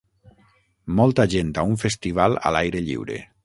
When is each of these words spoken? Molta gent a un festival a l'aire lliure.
Molta 1.01 1.27
gent 1.35 1.51
a 1.59 1.67
un 1.75 1.77
festival 1.85 2.41
a 2.53 2.57
l'aire 2.57 2.85
lliure. 2.91 3.25